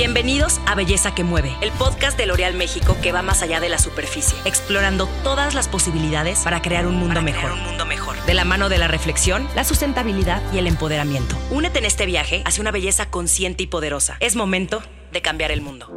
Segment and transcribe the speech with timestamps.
[0.00, 3.68] Bienvenidos a Belleza que Mueve, el podcast de L'Oreal México que va más allá de
[3.68, 7.52] la superficie, explorando todas las posibilidades para crear un mundo mejor.
[7.52, 8.16] un mundo mejor.
[8.24, 11.36] De la mano de la reflexión, la sustentabilidad y el empoderamiento.
[11.50, 14.16] Únete en este viaje hacia una belleza consciente y poderosa.
[14.20, 14.82] Es momento
[15.12, 15.92] de cambiar el mundo.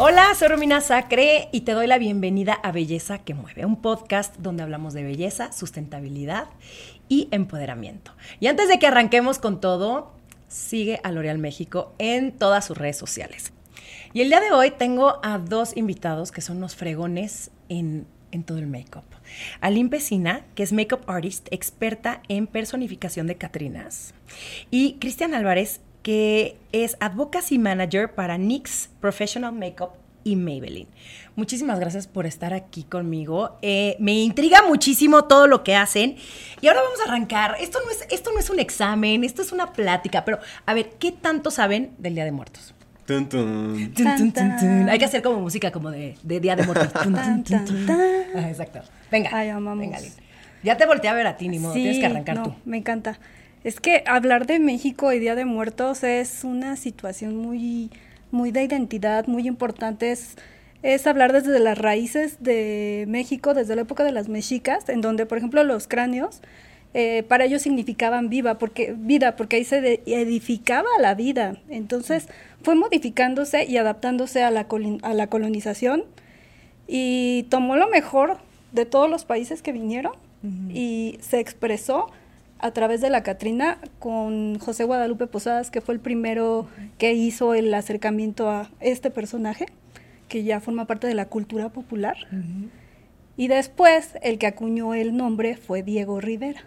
[0.00, 4.36] Hola, soy Romina Sacre y te doy la bienvenida a Belleza que Mueve, un podcast
[4.36, 6.50] donde hablamos de belleza, sustentabilidad
[7.08, 8.12] y empoderamiento.
[8.40, 10.12] Y antes de que arranquemos con todo,
[10.48, 13.52] sigue a L'Oreal México en todas sus redes sociales.
[14.12, 18.42] Y el día de hoy tengo a dos invitados que son unos fregones en, en
[18.42, 19.04] todo el make-up.
[19.60, 24.14] Aline Pesina, que es make-up artist, experta en personificación de Catrinas.
[24.70, 29.92] Y Cristian Álvarez, que es Advocacy Manager para NYX Professional Makeup
[30.24, 30.88] y Maybelline.
[31.36, 33.58] Muchísimas gracias por estar aquí conmigo.
[33.62, 36.16] Eh, me intriga muchísimo todo lo que hacen.
[36.60, 37.56] Y ahora vamos a arrancar.
[37.60, 40.90] Esto no, es, esto no es un examen, esto es una plática, pero a ver,
[40.98, 42.74] ¿qué tanto saben del Día de Muertos?
[43.06, 44.88] Tun, tun.
[44.90, 46.88] Hay que hacer como música como de, Día de Muertos.
[46.94, 48.80] Ah, exacto.
[49.10, 49.30] Venga.
[49.32, 49.78] Ay, amamos.
[49.78, 49.98] Venga,
[50.62, 51.72] Ya te volteé a ver a ti, ni modo.
[51.72, 52.54] Tienes que arrancar tú.
[52.66, 53.18] Me encanta.
[53.64, 57.90] Es que hablar de México y Día de Muertos es una situación muy,
[58.30, 60.12] muy de identidad, muy importante.
[60.12, 60.36] Es,
[60.82, 65.26] es hablar desde las raíces de México, desde la época de las mexicas, en donde,
[65.26, 66.40] por ejemplo, los cráneos
[66.94, 71.56] eh, para ellos significaban viva, porque, vida, porque ahí se edificaba la vida.
[71.68, 72.28] Entonces
[72.62, 74.66] fue modificándose y adaptándose a la,
[75.02, 76.04] a la colonización
[76.86, 78.38] y tomó lo mejor
[78.72, 80.12] de todos los países que vinieron
[80.72, 82.10] y se expresó
[82.60, 86.66] a través de la Catrina con José Guadalupe Posadas, que fue el primero
[86.98, 89.66] que hizo el acercamiento a este personaje,
[90.28, 92.16] que ya forma parte de la cultura popular.
[93.36, 96.62] Y después el que acuñó el nombre fue Diego Rivera,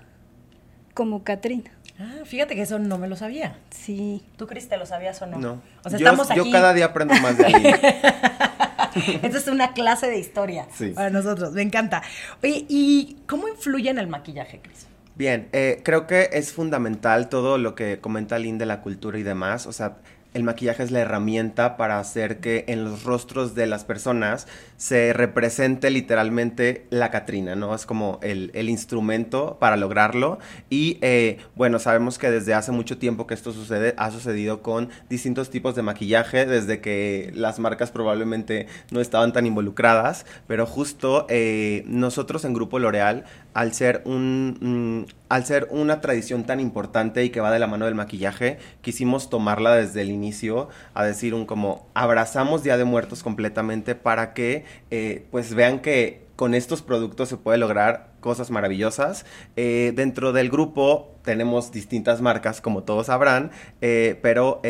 [0.94, 1.72] como Catrina.
[2.00, 3.58] Ah, fíjate que eso no me lo sabía.
[3.69, 4.23] Sí.
[4.38, 5.38] ¿Tú, Cris, te lo sabías o no?
[5.38, 5.62] No.
[5.84, 6.52] O sea, yo, estamos yo aquí.
[6.52, 7.53] cada día aprendo más de ahí.
[9.22, 10.90] Esta es una clase de historia Sí.
[10.90, 11.52] para nosotros.
[11.53, 12.02] Me encanta.
[12.41, 14.88] Oye, ¿y cómo influye en el maquillaje, Cris?
[15.16, 19.23] Bien, eh, creo que es fundamental todo lo que comenta Lynn de la cultura y
[19.23, 19.67] demás.
[19.67, 19.97] O sea,
[20.33, 25.11] el maquillaje es la herramienta para hacer que en los rostros de las personas se
[25.11, 27.75] represente literalmente la Catrina, ¿no?
[27.75, 30.39] Es como el, instrumento para lograrlo.
[30.69, 34.89] Y eh, bueno, sabemos que desde hace mucho tiempo que esto sucede, ha sucedido con
[35.09, 41.25] distintos tipos de maquillaje, desde que las marcas probablemente no estaban tan involucradas, pero justo
[41.29, 45.06] eh, nosotros en Grupo L'Oreal, al ser un...
[45.07, 48.57] mm, al ser una tradición tan importante y que va de la mano del maquillaje,
[48.81, 54.34] quisimos tomarla desde el inicio a decir un como abrazamos Día de Muertos completamente para
[54.34, 59.25] que eh, pues vean que con estos productos se puede lograr cosas maravillosas.
[59.56, 63.51] Eh, dentro del grupo tenemos distintas marcas, como todos sabrán,
[63.81, 64.61] eh, pero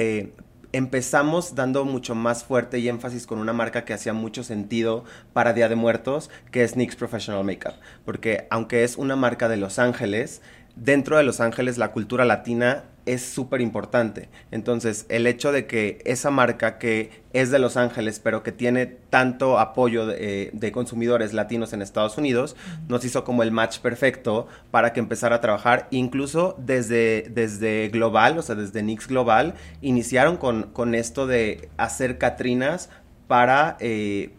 [0.73, 5.53] empezamos dando mucho más fuerte y énfasis con una marca que hacía mucho sentido para
[5.53, 7.75] Día de Muertos, que es NYX Professional Makeup.
[8.05, 10.41] Porque aunque es una marca de Los Ángeles,
[10.75, 14.29] dentro de Los Ángeles la cultura latina es súper importante.
[14.51, 18.85] Entonces, el hecho de que esa marca que es de Los Ángeles, pero que tiene
[18.85, 22.55] tanto apoyo de, eh, de consumidores latinos en Estados Unidos,
[22.87, 25.87] nos hizo como el match perfecto para que empezara a trabajar.
[25.91, 32.17] Incluso desde, desde Global, o sea, desde NYX Global, iniciaron con, con esto de hacer
[32.17, 32.89] Catrinas
[33.27, 34.31] para, eh,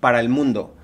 [0.00, 0.74] para el mundo.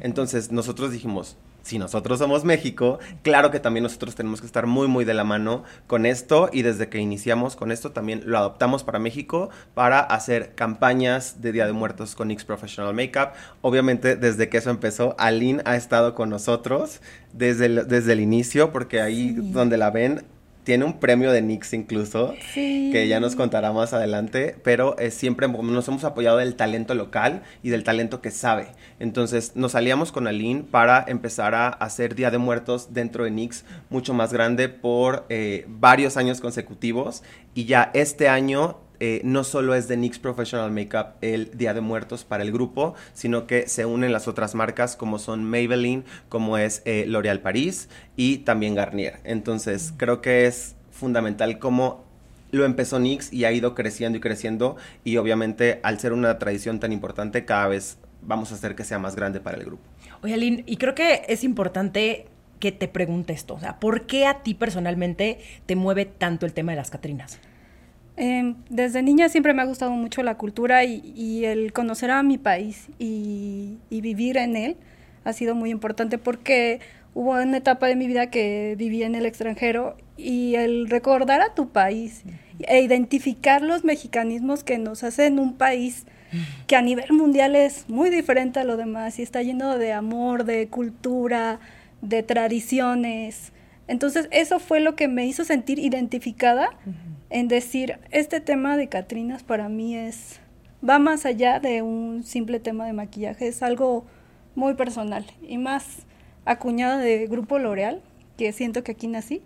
[0.00, 4.86] Entonces, nosotros dijimos, si nosotros somos México, claro que también nosotros tenemos que estar muy,
[4.86, 8.84] muy de la mano con esto y desde que iniciamos con esto también lo adoptamos
[8.84, 13.30] para México para hacer campañas de Día de Muertos con NYX Professional Makeup.
[13.62, 17.00] Obviamente, desde que eso empezó, Aline ha estado con nosotros
[17.32, 20.22] desde el, desde el inicio porque ahí donde la ven
[20.64, 22.90] tiene un premio de NYX incluso, Sí.
[22.92, 27.42] que ya nos contará más adelante, pero eh, siempre nos hemos apoyado del talento local
[27.62, 28.68] y del talento que sabe.
[28.98, 33.64] Entonces nos aliamos con Aline para empezar a hacer Día de Muertos dentro de NYX
[33.90, 37.22] mucho más grande por eh, varios años consecutivos
[37.54, 41.82] y ya este año eh, no solo es de NYX Professional Makeup el Día de
[41.82, 46.56] Muertos para el grupo, sino que se unen las otras marcas como son Maybelline, como
[46.56, 49.20] es eh, L'Oréal Paris y también Garnier.
[49.24, 52.02] Entonces creo que es fundamental cómo
[52.50, 56.80] lo empezó NYX y ha ido creciendo y creciendo y obviamente al ser una tradición
[56.80, 59.82] tan importante cada vez vamos a hacer que sea más grande para el grupo.
[60.22, 62.24] Oye, Aline, y creo que es importante
[62.58, 63.52] que te pregunte esto.
[63.52, 67.38] O sea, ¿por qué a ti personalmente te mueve tanto el tema de las Catrinas?
[68.16, 72.22] Eh, desde niña siempre me ha gustado mucho la cultura y, y el conocer a
[72.22, 74.76] mi país y, y vivir en él
[75.24, 76.80] ha sido muy importante porque
[77.14, 81.54] hubo una etapa de mi vida que viví en el extranjero y el recordar a
[81.54, 82.22] tu país
[82.60, 86.04] e identificar los mexicanismos que nos hacen un país
[86.66, 90.44] que a nivel mundial es muy diferente a lo demás y está lleno de amor,
[90.44, 91.60] de cultura,
[92.02, 93.52] de tradiciones.
[93.86, 96.70] Entonces eso fue lo que me hizo sentir identificada
[97.34, 100.38] en decir, este tema de Catrinas para mí es,
[100.88, 104.06] va más allá de un simple tema de maquillaje, es algo
[104.54, 105.84] muy personal y más
[106.44, 108.00] acuñada de Grupo L'Oreal,
[108.38, 109.42] que siento que aquí nací.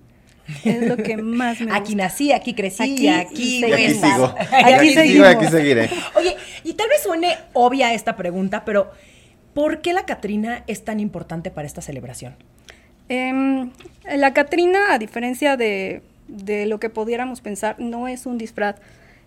[0.64, 4.24] Es lo que más me Aquí nací, aquí crecí, aquí, aquí, y aquí sigo.
[4.52, 5.88] Aquí, aquí sigo, aquí seguiré.
[6.14, 8.90] Oye, y tal vez suene obvia esta pregunta, pero
[9.54, 12.36] ¿por qué la Catrina es tan importante para esta celebración?
[13.08, 13.66] Eh,
[14.14, 18.76] la Catrina, a diferencia de, de, lo que pudiéramos pensar, no es un disfraz,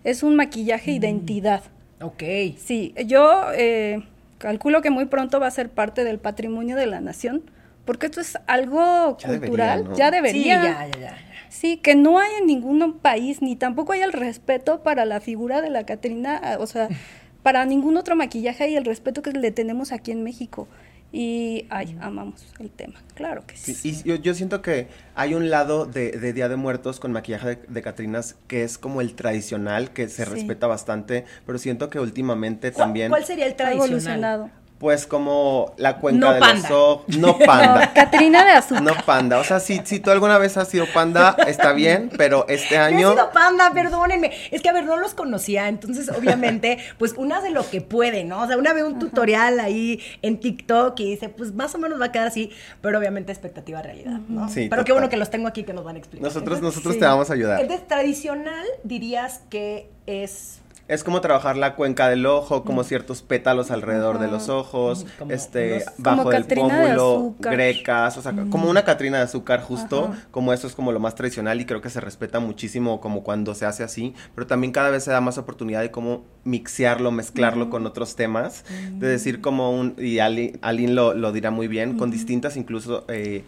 [0.04, 0.94] es un maquillaje mm.
[0.94, 1.62] identidad.
[2.00, 2.22] Ok.
[2.56, 4.02] Sí, yo eh,
[4.38, 7.42] calculo que muy pronto va a ser parte del patrimonio de la nación,
[7.84, 9.96] porque esto es algo ya cultural, debería, ¿no?
[9.96, 10.42] ya debería.
[10.42, 11.18] Sí, ya, ya, ya.
[11.52, 15.60] Sí, que no hay en ningún país, ni tampoco hay el respeto para la figura
[15.60, 16.88] de la Catrina, o sea,
[17.42, 20.66] para ningún otro maquillaje hay el respeto que le tenemos aquí en México.
[21.12, 23.74] Y, ay, amamos el tema, claro que sí.
[23.74, 27.12] sí y yo, yo, siento que hay un lado de, de Día de Muertos con
[27.12, 30.30] maquillaje de, de, Catrinas que es como el tradicional, que se sí.
[30.30, 33.10] respeta bastante, pero siento que últimamente ¿Cuál, también...
[33.10, 34.50] ¿Cuál sería el tradicional?
[34.82, 36.68] Pues como la cuenca no de panda.
[36.68, 37.16] los ojos.
[37.16, 37.86] No panda.
[37.86, 38.82] No, Catrina de azúcar.
[38.82, 39.38] No panda.
[39.38, 42.98] O sea, si, si tú alguna vez has sido panda, está bien, pero este año.
[42.98, 44.32] Yo he sido panda, perdónenme.
[44.50, 45.68] Es que a ver, no los conocía.
[45.68, 48.42] Entonces, obviamente, pues una de lo que puede, ¿no?
[48.42, 52.00] O sea, una ve un tutorial ahí en TikTok y dice, pues más o menos
[52.00, 52.50] va a quedar así,
[52.80, 54.48] pero obviamente expectativa realidad, ¿no?
[54.48, 54.84] Sí, pero total.
[54.84, 56.26] qué bueno que los tengo aquí que nos van a explicar.
[56.26, 56.98] Nosotros, nosotros sí.
[56.98, 57.60] te vamos a ayudar.
[57.60, 63.70] Entonces, tradicional dirías que es es como trabajar la cuenca del ojo, como ciertos pétalos
[63.70, 64.24] alrededor Ajá.
[64.24, 68.50] de los ojos, como este, los, bajo del pómulo, grecas, o sea, mm.
[68.50, 70.26] como una Catrina de azúcar justo, Ajá.
[70.30, 73.54] como eso es como lo más tradicional y creo que se respeta muchísimo como cuando
[73.54, 77.66] se hace así, pero también cada vez se da más oportunidad de cómo mixearlo, mezclarlo
[77.66, 77.70] mm.
[77.70, 78.98] con otros temas, mm.
[78.98, 83.04] de decir como un, y Aline lo, lo dirá muy bien, con distintas incluso...
[83.08, 83.44] Eh,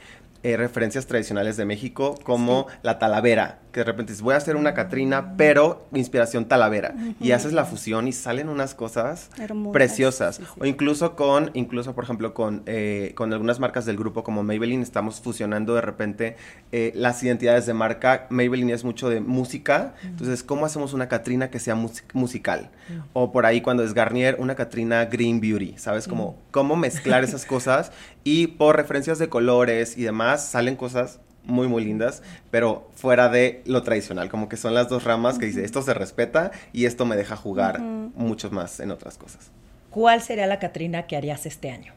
[0.46, 2.76] eh, referencias tradicionales de México, como sí.
[2.82, 6.94] la talavera, que de repente dices, voy a hacer una Catrina, pero inspiración talavera.
[6.94, 7.14] Uh -huh.
[7.20, 9.72] Y haces la fusión y salen unas cosas Hermosas.
[9.72, 10.36] preciosas.
[10.36, 10.60] Sí, sí.
[10.60, 14.80] O incluso con, incluso por ejemplo, con, eh, con algunas marcas del grupo como Maybelline,
[14.80, 16.36] estamos fusionando de repente
[16.70, 18.26] eh, las identidades de marca.
[18.30, 20.10] Maybelline es mucho de música, uh -huh.
[20.10, 22.70] entonces, ¿cómo hacemos una Catrina que sea mus musical?
[22.88, 23.04] Uh -huh.
[23.12, 26.06] O por ahí cuando es Garnier, una Catrina Green Beauty, ¿sabes?
[26.06, 27.90] Como, cómo mezclar esas cosas
[28.22, 33.62] y por referencias de colores y demás salen cosas muy muy lindas, pero fuera de
[33.66, 37.04] lo tradicional, como que son las dos ramas que dice, esto se respeta y esto
[37.04, 38.12] me deja jugar uh -huh.
[38.14, 39.50] mucho más en otras cosas.
[39.90, 41.92] ¿Cuál sería la Catrina que harías este año?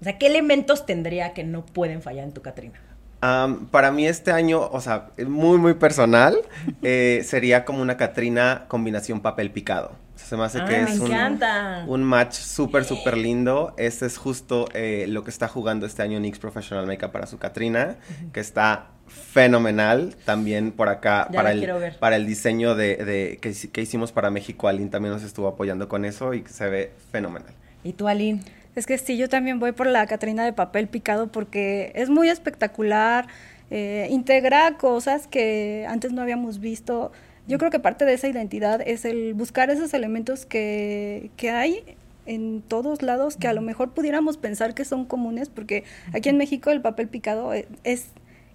[0.00, 2.80] O sea, ¿qué elementos tendría que no pueden fallar en tu Catrina?
[3.22, 6.36] Um, para mí este año, o sea, muy muy personal,
[6.82, 9.92] eh, sería como una Catrina combinación papel picado.
[10.26, 11.84] Se me hace ah, que me es un, encanta.
[11.86, 13.74] un, match súper, súper lindo.
[13.76, 17.38] Este es justo eh, lo que está jugando este año NYX Professional Makeup para su
[17.38, 18.32] Catrina, uh -huh.
[18.32, 20.14] que está fenomenal.
[20.24, 24.30] También por acá, ya para, el, para el diseño de, de que, que, hicimos para
[24.30, 27.52] México, Aline también nos estuvo apoyando con eso y se ve fenomenal.
[27.82, 28.42] ¿Y tú, Aline?
[28.76, 32.28] Es que sí, yo también voy por la Catrina de papel picado porque es muy
[32.28, 33.26] espectacular,
[33.70, 37.12] eh, integra cosas que antes no habíamos visto.
[37.46, 41.82] Yo creo que parte de esa identidad es el buscar esos elementos que, que hay
[42.26, 46.36] en todos lados que a lo mejor pudiéramos pensar que son comunes, porque aquí en
[46.36, 48.06] México el papel picado es, es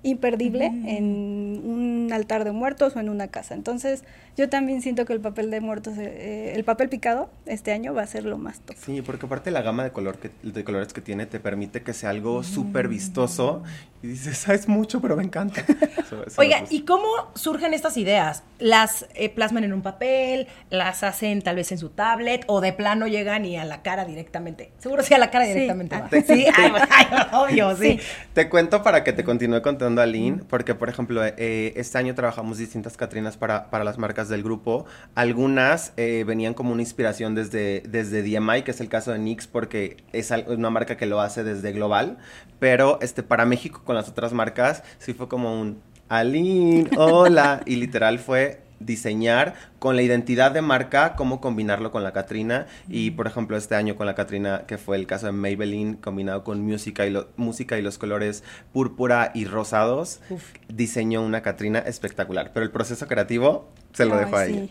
[0.04, 0.88] imperdible mm.
[0.88, 3.56] en un altar de muertos o en una casa.
[3.56, 4.04] Entonces,
[4.38, 8.04] yo también siento que el papel de muertos, eh, el papel picado este año va
[8.04, 8.76] a ser lo más top.
[8.78, 11.94] Sí, porque aparte la gama de, color que, de colores que tiene te permite que
[11.94, 13.64] sea algo súper vistoso
[14.04, 15.62] y dices, sabes mucho, pero me encanta.
[15.98, 18.44] Eso, eso Oiga, ¿y cómo surgen estas ideas?
[18.60, 20.48] ¿Las eh, plasman en un papel?
[20.70, 22.44] ¿Las hacen tal vez en su tablet?
[22.46, 24.72] ¿O de plano llegan y a la cara directamente?
[24.78, 25.96] Seguro sí a la cara directamente.
[25.96, 26.36] Sí, va.
[26.36, 26.46] ¿Sí?
[26.56, 27.98] Ay, ay, obvio, sí.
[27.98, 28.00] sí.
[28.34, 32.60] Te cuento para que te continúe contando, Aline, porque, por ejemplo, eh, este año trabajamos
[32.60, 34.86] distintas Catrinas para, para las marcas del grupo.
[35.16, 39.48] Algunas eh, venían como una inspiración desde, desde DMI, que es el caso de NYX,
[39.48, 42.18] porque es una marca que lo hace desde global,
[42.60, 47.78] pero este, para México con las otras marcas sí fue como un Aline, hola, y
[47.78, 52.68] literal fue diseñar con la identidad de marca, cómo combinarlo con la Catrina.
[52.88, 56.44] Y por ejemplo, este año con la Catrina, que fue el caso de Maybelline, combinado
[56.44, 60.44] con música y, lo, música y los colores púrpura y rosados, Uf.
[60.68, 62.52] diseñó una Catrina espectacular.
[62.54, 64.52] Pero el proceso creativo se lo Ay, dejo a sí.
[64.52, 64.68] ella.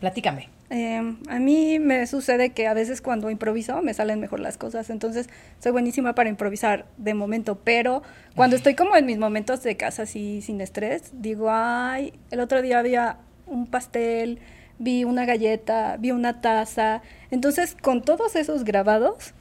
[0.00, 0.48] Platícame.
[0.70, 4.90] Eh, a mí me sucede que a veces cuando improviso me salen mejor las cosas,
[4.90, 5.28] entonces
[5.60, 8.02] soy buenísima para improvisar de momento, pero
[8.34, 12.60] cuando estoy como en mis momentos de casa así sin estrés, digo, ay, el otro
[12.62, 14.40] día había un pastel,
[14.78, 19.34] vi una galleta, vi una taza, entonces con todos esos grabados,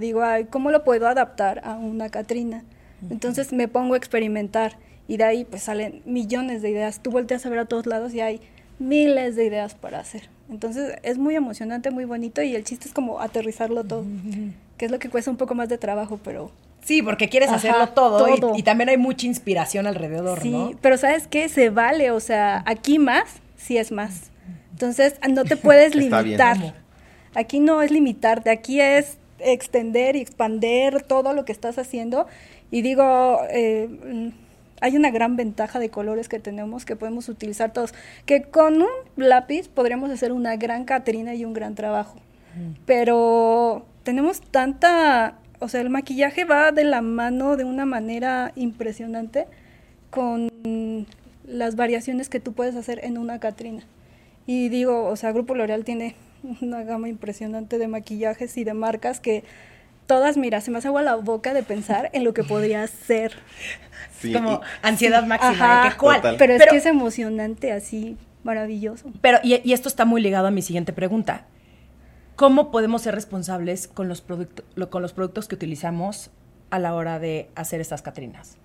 [0.00, 2.64] digo, ay, ¿cómo lo puedo adaptar a una Catrina?
[3.10, 4.76] Entonces me pongo a experimentar
[5.08, 8.14] y de ahí pues salen millones de ideas, tú volteas a ver a todos lados
[8.14, 8.40] y hay
[8.78, 10.28] miles de ideas para hacer.
[10.50, 14.04] Entonces es muy emocionante, muy bonito y el chiste es como aterrizarlo todo,
[14.76, 16.52] que es lo que cuesta un poco más de trabajo, pero...
[16.84, 21.48] Sí, porque quieres hacerlo todo, Y, también hay mucha inspiración alrededor, sí, pero ¿sabes qué?
[21.48, 23.24] Se vale, o sea, aquí más,
[23.56, 24.30] sí es más.
[24.70, 26.74] Entonces no te puedes limitar.
[27.34, 32.26] Aquí no es limitarte, aquí es extender y expander todo lo que estás haciendo.
[32.70, 34.32] Y digo, eh,
[34.80, 37.94] hay una gran ventaja de colores que tenemos que podemos utilizar todos,
[38.26, 42.16] que con un lápiz podríamos hacer una gran Caterina y un gran trabajo.
[42.86, 49.46] Pero tenemos tanta, o sea, el maquillaje va de la mano de una manera impresionante
[50.10, 50.48] con
[51.46, 53.82] las variaciones que tú puedes hacer en una Catrina.
[54.46, 56.16] Y digo, o sea, Grupo L'Oreal tiene
[56.62, 59.44] una gama impresionante de maquillajes y de marcas que
[60.08, 63.34] todas, mira, se me hace agua la boca de pensar en lo que podría ser.
[64.32, 65.94] como ansiedad máxima.
[65.96, 66.20] ¿cuál?
[66.36, 69.12] Pero es que es emocionante, así, maravilloso.
[69.20, 71.44] Pero, y, esto está muy ligado a mi siguiente pregunta.
[72.34, 76.30] ¿Cómo podemos ser responsables con los, con los productos que utilizamos
[76.70, 78.56] a la hora de hacer estas Catrinas?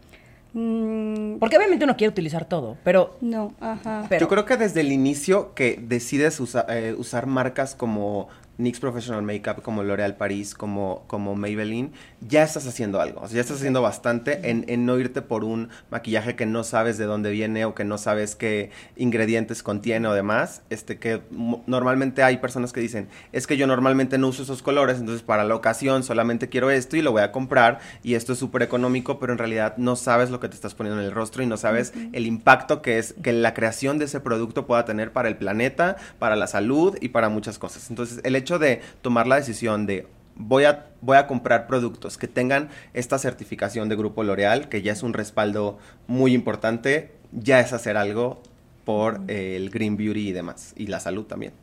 [0.53, 1.39] Mm.
[1.39, 3.17] Porque obviamente uno quiere utilizar todo, pero...
[3.21, 4.07] No, ajá.
[4.17, 9.62] Yo creo que desde el inicio que decides eh, usar marcas como NYX Professional Makeup,
[9.62, 11.91] como L'Oréal Paris, como, como Maybelline,
[12.22, 13.22] ya estás haciendo algo.
[13.22, 16.63] O sea, ya estás haciendo bastante en, en, no irte por un maquillaje que no
[16.63, 20.62] sabes de dónde viene o que no sabes qué ingredientes contiene o demás.
[20.69, 21.22] Este, que
[21.65, 25.43] normalmente hay personas que dicen, es que yo normalmente no uso esos colores, entonces para
[25.43, 29.19] la ocasión solamente quiero esto y lo voy a comprar y esto es súper económico,
[29.19, 31.57] pero en realidad no sabes lo que te estás poniendo en el rostro y no
[31.57, 35.38] sabes el impacto que es que la creación de ese producto pueda tener para el
[35.38, 37.89] planeta, para la salud y para muchas cosas.
[37.89, 42.27] Entonces, el hecho de tomar la decisión de voy a, voy a comprar productos que
[42.27, 47.73] tengan esta certificación de Grupo L'Oreal, que ya es un respaldo muy importante, ya es
[47.73, 48.41] hacer algo
[48.85, 51.53] por el Green Beauty y demás, y la salud también.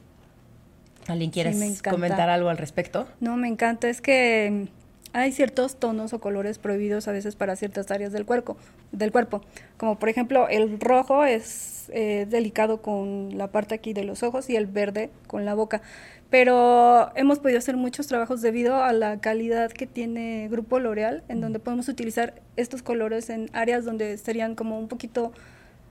[1.06, 3.06] ¿Alguien quieres comentar algo al respecto?
[3.20, 4.68] No, me encanta, es que
[5.12, 8.56] hay ciertos tonos o colores prohibidos a veces para ciertas áreas del cuerpo,
[8.92, 9.42] del cuerpo.
[9.76, 14.48] como por ejemplo el rojo es eh, delicado con la parte aquí de los ojos
[14.48, 15.82] y el verde con la boca
[16.30, 21.40] pero hemos podido hacer muchos trabajos debido a la calidad que tiene Grupo L'Oreal, en
[21.40, 25.32] donde podemos utilizar estos colores en áreas donde serían como un poquito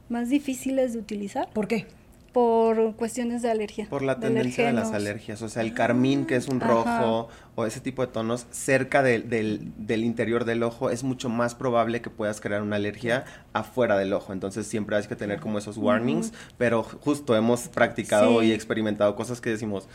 [0.07, 1.49] más difíciles de utilizar.
[1.51, 1.87] ¿Por qué?
[2.31, 3.87] Por cuestiones de alergia.
[3.89, 5.41] Por la tendencia de, las alergias.
[5.41, 9.29] O sea, el carmín, que es un rojo, o ese tipo de tonos, cerca del,
[9.29, 14.13] del, interior del ojo, es mucho más probable que puedas crear una alergia afuera del
[14.13, 14.31] ojo.
[14.31, 16.31] Entonces, siempre hay que tener como esos warnings.
[16.57, 19.87] Pero justo hemos practicado y experimentado cosas que decimos,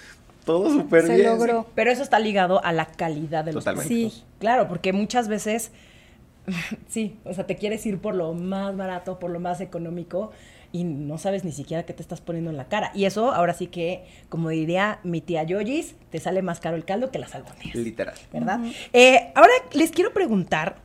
[0.45, 1.25] todo súper bien.
[1.25, 1.67] logró.
[1.75, 3.89] Pero eso está ligado a la calidad de los productos.
[3.89, 5.73] Sí, claro, porque muchas veces,
[6.89, 10.33] sí, o sea, te quieres ir por lo más barato, por lo más económico
[10.75, 12.91] y no sabes ni siquiera qué te estás poniendo en la cara.
[12.97, 16.85] Y eso, ahora sí que, como diría mi tía Yoyis, te sale más caro el
[16.85, 17.77] caldo que las albóndigas.
[17.77, 18.15] Literal.
[18.33, 18.59] ¿Verdad?
[18.93, 20.79] Eh, ahora les quiero preguntar,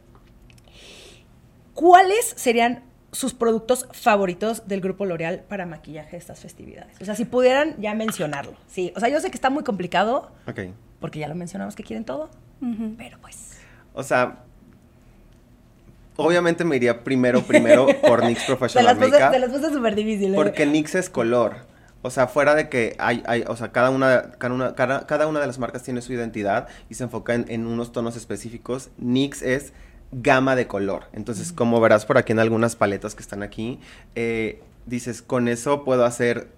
[1.74, 6.96] ¿cuáles serían sus productos favoritos del grupo L'Oreal para maquillaje de estas festividades.
[7.02, 8.54] O sea, si pudieran ya mencionarlo.
[8.68, 10.32] Sí, o sea, yo sé que está muy complicado.
[10.48, 10.60] Ok.
[11.00, 12.30] Porque ya lo mencionamos que quieren todo.
[12.98, 13.58] Pero pues.
[13.94, 14.40] O sea,
[16.18, 19.32] obviamente me iría primero, primero por NYX Professional te Makeup.
[19.32, 20.36] te las puse súper difícil.
[20.36, 21.70] Porque NYX es color.
[22.02, 25.40] O sea, fuera de que hay, hay o sea, cada una, cada una, cada, una
[25.40, 28.90] de las marcas tiene su identidad y se enfoca en, en unos tonos específicos.
[28.98, 29.74] NYX es
[30.12, 31.06] gama de color.
[31.14, 33.80] Entonces, como verás por aquí en algunas paletas que están aquí,
[34.16, 36.50] eh, dices, con eso puedo hacer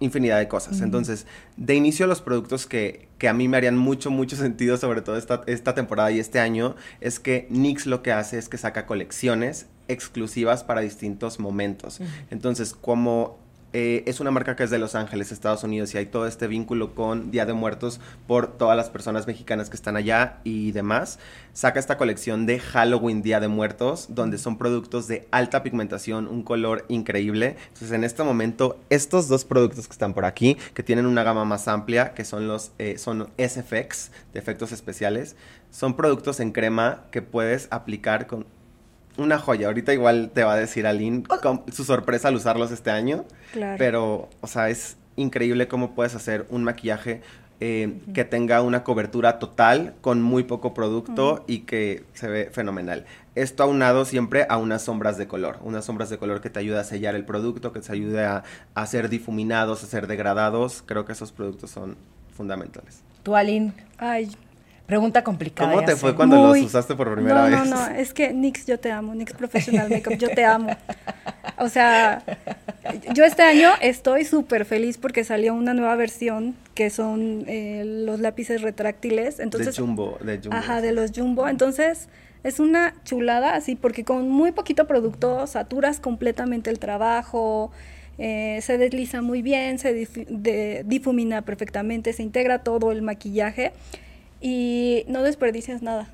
[0.00, 0.80] infinidad de cosas.
[0.80, 5.02] Entonces, de inicio los productos que, que, a mí me harían mucho, mucho sentido, sobre
[5.02, 8.56] todo esta, esta temporada y este año, es que NYX lo que hace es que
[8.56, 12.00] saca colecciones exclusivas para distintos momentos.
[12.30, 13.38] Entonces, como
[13.72, 16.46] eh, es una marca que es de Los Ángeles, Estados Unidos, y hay todo este
[16.46, 21.18] vínculo con Día de Muertos por todas las personas mexicanas que están allá y demás.
[21.52, 26.42] Saca esta colección de Halloween Día de Muertos, donde son productos de alta pigmentación, un
[26.42, 27.56] color increíble.
[27.68, 31.44] Entonces, en este momento, estos dos productos que están por aquí, que tienen una gama
[31.44, 35.36] más amplia, que son los eh, son SFX, de efectos especiales,
[35.70, 38.46] son productos en crema que puedes aplicar con
[39.16, 39.68] una joya.
[39.68, 41.24] Ahorita igual te va a decir Aline
[41.72, 43.24] su sorpresa al usarlos este año.
[43.52, 43.76] Claro.
[43.78, 47.22] Pero, o sea, es increíble cómo puedes hacer un maquillaje
[47.62, 53.04] eh, que tenga una cobertura total con muy poco producto y que se ve fenomenal.
[53.34, 56.80] Esto aunado siempre a unas sombras de color, unas sombras de color que te ayuda
[56.80, 60.82] a sellar el producto, que te ayude a, a ser difuminados, a ser degradados.
[60.86, 61.96] Creo que esos productos son
[62.34, 63.02] fundamentales.
[63.22, 64.30] Tú, Aline, Ay,
[64.90, 65.70] pregunta complicada.
[65.72, 67.70] ¿Cómo te fue cuando Muy- los usaste por primera no, vez?
[67.70, 70.76] No, no, es que NYX yo te amo, NYX Professional Makeup, yo te amo.
[71.58, 72.22] O sea,
[73.14, 78.18] yo este año estoy súper feliz porque salió una nueva versión que son eh, los
[78.20, 79.38] lápices retráctiles.
[79.38, 80.56] Entonces, de Jumbo, de Jumbo.
[80.56, 81.46] Ajá, de los Jumbo.
[81.48, 82.08] Entonces,
[82.42, 87.70] es una chulada así, porque con muy poquito producto saturas completamente el trabajo,
[88.18, 93.72] eh, se desliza muy bien, se difu- de- difumina perfectamente, se integra todo el maquillaje
[94.40, 96.08] y no desperdicias nada.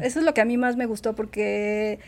[0.00, 1.98] Eso es lo que a mí más me gustó porque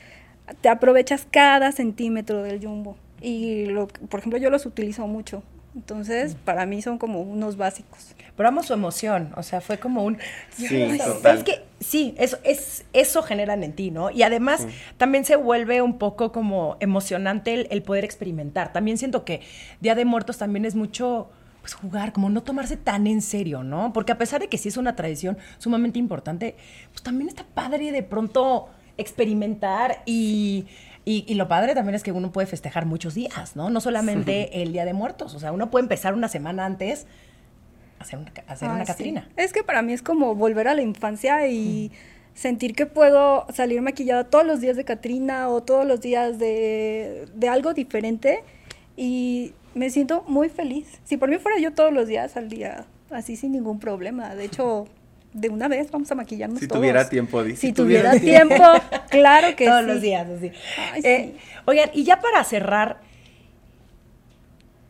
[0.61, 2.97] te aprovechas cada centímetro del jumbo.
[3.21, 5.42] Y, lo, por ejemplo, yo los utilizo mucho.
[5.75, 8.14] Entonces, para mí son como unos básicos.
[8.37, 10.18] Pero amo su emoción, o sea, fue como un...
[10.50, 11.38] Sí, Ay, total.
[11.38, 14.11] Es que sí, eso, es, eso generan en ti, ¿no?
[14.11, 14.66] Y además
[14.97, 18.73] también se vuelve un poco como emocionante el, el poder experimentar.
[18.73, 19.40] También siento que
[19.80, 21.28] Día de Muertos también es mucho
[21.68, 23.92] pues jugar, como no tomarse tan en serio, ¿no?
[23.92, 26.56] Porque a pesar de que sí es una tradición sumamente importante,
[26.92, 30.64] pues también está padre de pronto experimentar y,
[31.04, 33.68] y, y lo padre también es que uno puede festejar muchos días, ¿no?
[33.68, 37.06] No solamente el Día de Muertos, o sea, uno puede empezar una semana antes
[37.98, 38.92] a hacer una, a hacer Ah, una sí.
[38.92, 39.28] Catrina.
[39.37, 41.92] Es que para mí es como volver a la infancia y
[42.32, 47.28] sentir que puedo salir maquillada todos los días de Catrina o todos los días de,
[47.34, 48.42] de algo diferente
[48.96, 51.00] y me siento muy feliz.
[51.04, 54.35] Si por mí fuera yo todos los días al día, así sin ningún problema.
[54.35, 54.87] De hecho,
[55.32, 56.80] de una vez vamos a maquillarnos Si todos.
[56.80, 57.52] tuviera tiempo, di.
[57.52, 58.64] Si, Si tuviera, tuviera tiempo,
[59.11, 59.87] claro que Todos sí.
[59.87, 60.50] los días, así.
[60.92, 61.58] Ay, Eh, sí.
[61.66, 63.00] Oigan, y ya para cerrar,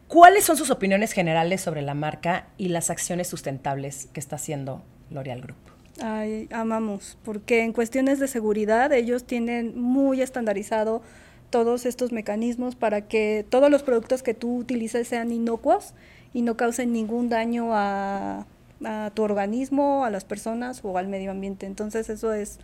[0.06, 4.82] ¿cuáles son sus opiniones generales sobre la marca y las acciones sustentables que está haciendo
[5.10, 5.56] L'Oreal Group?
[6.00, 11.02] Ay, amamos, porque en cuestiones de seguridad ellos tienen muy estandarizado
[11.50, 15.94] todos estos mecanismos para que todos los productos que tú utilices sean inocuos
[16.34, 18.46] y no causen ningún daño a,
[18.84, 21.66] a tu organismo, a las personas o al medio ambiente.
[21.66, 22.58] Entonces eso es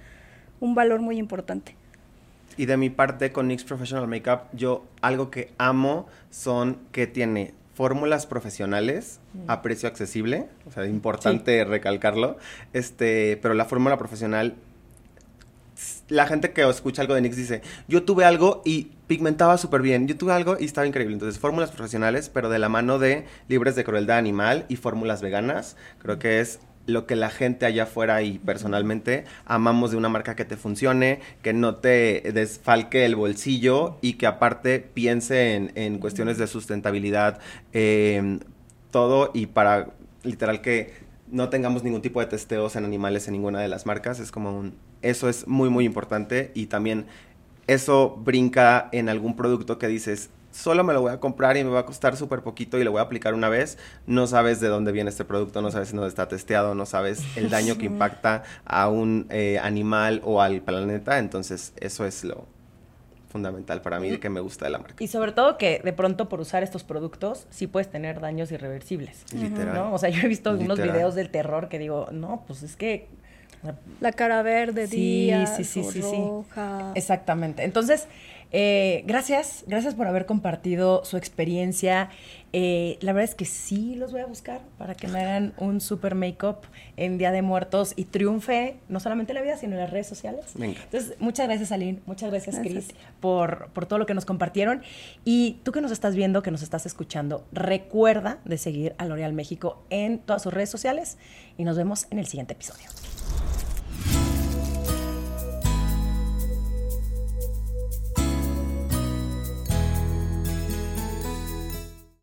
[0.60, 1.76] un valor muy importante.
[2.56, 7.52] Y de mi parte con NYX Professional Makeup, yo algo que amo son que tiene
[7.74, 9.18] fórmulas profesionales
[9.48, 12.38] a precio accesible, o sea, importante recalcarlo,
[12.72, 14.54] este, pero la fórmula profesional
[16.08, 20.06] la gente que escucha algo de NYX dice, yo tuve algo y pigmentaba súper bien,
[20.06, 21.14] yo tuve algo y estaba increíble.
[21.14, 25.76] Entonces, fórmulas profesionales, pero de la mano de libres de crueldad animal y fórmulas veganas,
[25.98, 30.36] creo que es lo que la gente allá afuera y personalmente amamos de una marca
[30.36, 35.98] que te funcione, que no te desfalque el bolsillo y que aparte piense en, en
[35.98, 37.40] cuestiones de sustentabilidad,
[37.72, 38.38] eh,
[38.90, 39.88] todo y para
[40.24, 41.03] literal que
[41.34, 44.56] no tengamos ningún tipo de testeos en animales en ninguna de las marcas, es como
[44.56, 44.74] un...
[45.02, 47.06] Eso es muy, muy importante y también
[47.66, 51.70] eso brinca en algún producto que dices, solo me lo voy a comprar y me
[51.70, 54.68] va a costar súper poquito y lo voy a aplicar una vez, no sabes de
[54.68, 57.86] dónde viene este producto, no sabes si no está testeado, no sabes el daño que
[57.86, 62.53] impacta a un eh, animal o al planeta, entonces eso es lo
[63.34, 65.02] fundamental para mí de que me gusta de la marca.
[65.02, 69.24] Y sobre todo que de pronto por usar estos productos sí puedes tener daños irreversibles.
[69.34, 69.74] Literal.
[69.74, 69.92] ¿no?
[69.92, 70.92] O sea, yo he visto unos Literal.
[70.92, 73.08] videos del terror que digo, no, pues es que...
[74.00, 76.00] La cara verde, Sí, días, sí, sí, sí.
[76.02, 76.92] roja.
[76.94, 77.64] Exactamente.
[77.64, 78.06] Entonces,
[78.52, 82.10] eh, gracias, gracias por haber compartido su experiencia.
[82.56, 85.80] Eh, la verdad es que sí los voy a buscar para que me hagan un
[85.80, 86.58] super make-up
[86.96, 90.06] en Día de Muertos y triunfe no solamente en la vida, sino en las redes
[90.06, 90.54] sociales.
[90.54, 90.80] Encanta.
[90.84, 92.00] Entonces, muchas gracias, Aline.
[92.06, 92.84] Muchas gracias, Gracias.
[92.86, 94.82] Cris, por, por todo lo que nos compartieron.
[95.24, 99.32] Y tú que nos estás viendo, que nos estás escuchando, recuerda de seguir a L'Oreal
[99.32, 101.18] México en todas sus redes sociales
[101.58, 102.86] y nos vemos en el siguiente episodio.